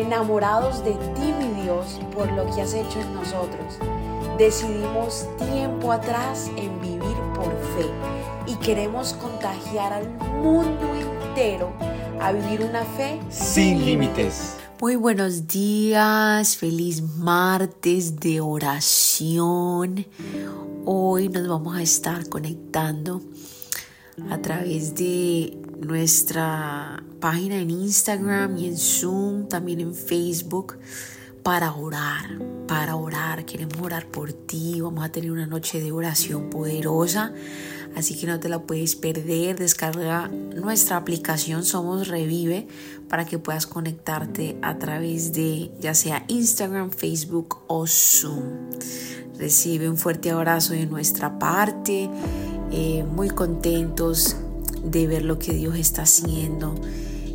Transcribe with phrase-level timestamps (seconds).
[0.00, 3.78] enamorados de ti, mi Dios, por lo que has hecho en nosotros.
[4.38, 7.86] Decidimos tiempo atrás en vivir por fe
[8.46, 10.08] y queremos contagiar al
[10.42, 11.72] mundo entero
[12.20, 14.56] a vivir una fe sin límites.
[14.80, 20.06] Muy buenos días, feliz martes de oración.
[20.86, 23.20] Hoy nos vamos a estar conectando
[24.30, 30.78] a través de nuestra página en Instagram y en Zoom, también en Facebook,
[31.42, 33.44] para orar, para orar.
[33.44, 37.32] Queremos orar por ti, vamos a tener una noche de oración poderosa,
[37.96, 39.58] así que no te la puedes perder.
[39.58, 42.68] Descarga nuestra aplicación Somos Revive
[43.08, 48.70] para que puedas conectarte a través de ya sea Instagram, Facebook o Zoom.
[49.38, 52.10] Recibe un fuerte abrazo de nuestra parte,
[52.70, 54.36] eh, muy contentos
[54.84, 56.74] de ver lo que Dios está haciendo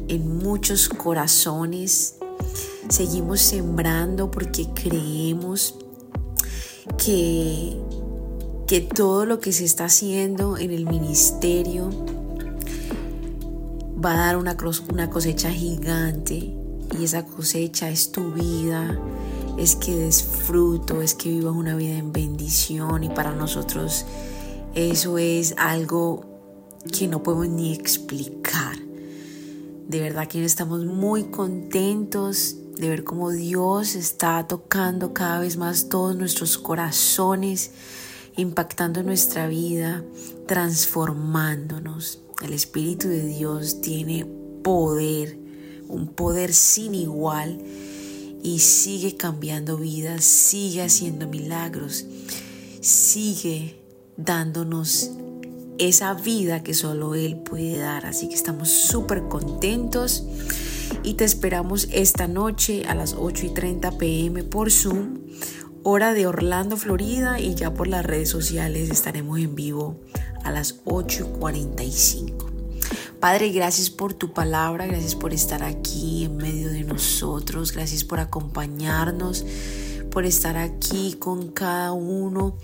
[0.08, 2.16] en muchos corazones.
[2.90, 5.76] Seguimos sembrando porque creemos
[6.98, 7.78] que,
[8.68, 11.90] que todo lo que se está haciendo en el ministerio
[14.04, 14.56] va a dar una,
[14.92, 16.54] una cosecha gigante
[16.98, 19.00] y esa cosecha es tu vida,
[19.58, 24.06] es que des fruto, es que vivas una vida en bendición y para nosotros
[24.76, 26.35] eso es algo
[26.92, 28.78] que no podemos ni explicar.
[29.88, 35.90] De verdad que estamos muy contentos de ver cómo Dios está tocando cada vez más
[35.90, 37.72] todos nuestros corazones,
[38.36, 40.04] impactando nuestra vida,
[40.48, 42.20] transformándonos.
[42.44, 44.26] El Espíritu de Dios tiene
[44.64, 45.38] poder,
[45.88, 47.60] un poder sin igual
[48.44, 52.06] y sigue cambiando vidas, sigue haciendo milagros,
[52.82, 53.82] sigue
[54.18, 55.12] dándonos
[55.80, 58.06] esa vida que solo Él puede dar.
[58.06, 60.24] Así que estamos súper contentos
[61.04, 65.20] y te esperamos esta noche a las 8 y 30 pm por Zoom,
[65.84, 70.00] hora de Orlando, Florida y ya por las redes sociales estaremos en vivo
[70.44, 72.46] a las 8 y 45.
[73.20, 78.20] Padre, gracias por tu palabra, gracias por estar aquí en medio de nosotros, gracias por
[78.20, 79.46] acompañarnos,
[80.16, 82.56] por estar aquí con cada uno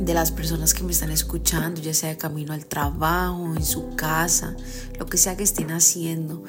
[0.00, 3.94] de las personas que me están escuchando, ya sea de camino al trabajo, en su
[3.94, 4.56] casa,
[4.98, 6.42] lo que sea que estén haciendo.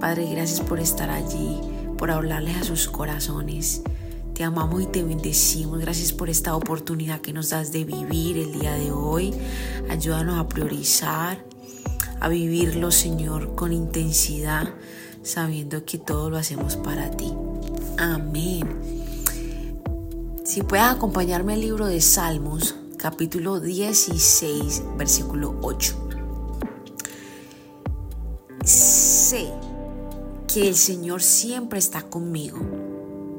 [0.00, 1.60] Padre, gracias por estar allí,
[1.98, 3.82] por hablarles a sus corazones.
[4.34, 5.78] Te amamos y te bendecimos.
[5.78, 9.32] Gracias por esta oportunidad que nos das de vivir el día de hoy.
[9.88, 11.44] Ayúdanos a priorizar,
[12.18, 14.68] a vivirlo, Señor, con intensidad,
[15.22, 17.32] sabiendo que todo lo hacemos para ti.
[17.98, 19.05] Amén.
[20.46, 26.08] Si puedes acompañarme al libro de Salmos, capítulo 16, versículo 8.
[28.64, 29.48] Sé
[30.46, 32.60] que el Señor siempre está conmigo.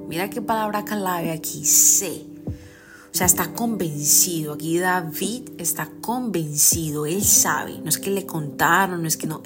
[0.09, 2.25] Mira qué palabra clave aquí, sé.
[2.45, 4.55] O sea, está convencido.
[4.55, 7.05] Aquí David está convencido.
[7.05, 7.79] Él sabe.
[7.79, 9.41] No es que le contaron, no es que no.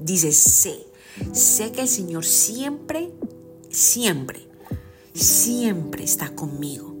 [0.00, 0.84] dice, sé.
[1.32, 3.12] Sé que el Señor siempre,
[3.70, 4.48] siempre,
[5.14, 6.95] siempre está conmigo.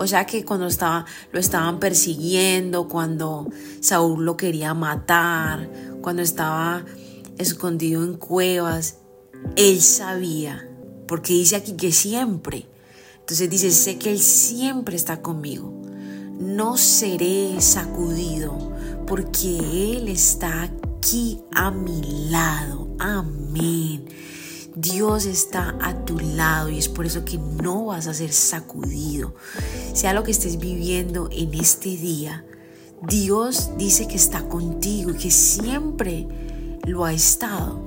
[0.00, 3.46] O sea que cuando estaba, lo estaban persiguiendo, cuando
[3.80, 6.86] Saúl lo quería matar, cuando estaba
[7.36, 8.96] escondido en cuevas,
[9.56, 10.66] él sabía,
[11.06, 12.66] porque dice aquí que siempre.
[13.18, 15.70] Entonces dice, sé que Él siempre está conmigo.
[16.38, 18.72] No seré sacudido,
[19.06, 22.88] porque Él está aquí a mi lado.
[22.98, 24.06] Amén.
[24.74, 29.34] Dios está a tu lado y es por eso que no vas a ser sacudido.
[29.94, 32.44] Sea lo que estés viviendo en este día,
[33.02, 36.26] Dios dice que está contigo y que siempre
[36.84, 37.80] lo ha estado.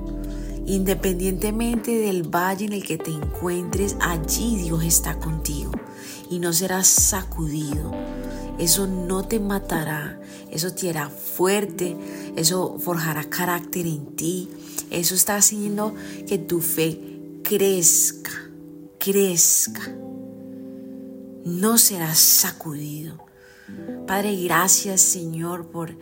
[0.66, 5.72] Independientemente del valle en el que te encuentres, allí Dios está contigo
[6.30, 7.92] y no serás sacudido.
[8.58, 11.96] Eso no te matará, eso te hará fuerte,
[12.36, 14.48] eso forjará carácter en ti,
[14.90, 15.94] eso está haciendo
[16.26, 17.00] que tu fe
[17.42, 18.50] crezca,
[18.98, 19.94] crezca.
[21.44, 23.24] No serás sacudido.
[24.06, 25.96] Padre, gracias Señor por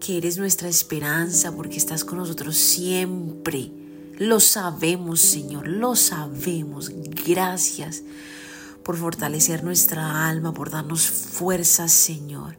[0.00, 3.70] que eres nuestra esperanza, porque estás con nosotros siempre.
[4.18, 6.90] Lo sabemos, Señor, lo sabemos.
[7.26, 8.02] Gracias
[8.82, 12.56] por fortalecer nuestra alma, por darnos fuerzas, Señor.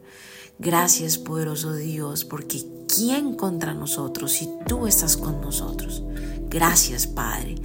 [0.58, 6.02] Gracias, poderoso Dios, porque ¿quién contra nosotros si tú estás con nosotros?
[6.48, 7.56] Gracias, Padre.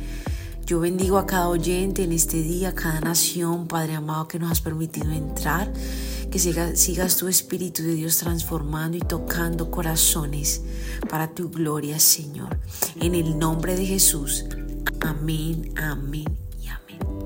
[0.65, 4.51] Yo bendigo a cada oyente en este día, a cada nación, Padre amado, que nos
[4.51, 5.71] has permitido entrar.
[6.31, 10.61] Que sigas tu Espíritu de Dios transformando y tocando corazones
[11.09, 12.59] para tu gloria, Señor.
[12.99, 14.45] En el nombre de Jesús.
[15.01, 16.25] Amén, amén Amén.